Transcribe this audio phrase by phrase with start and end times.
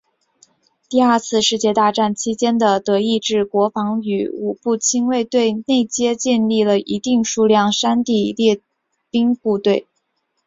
[0.89, 8.59] 第二次世界大战期间的德意志国防军与武装亲卫队内皆建立了一定数量的山地猎
[9.11, 9.85] 兵部队。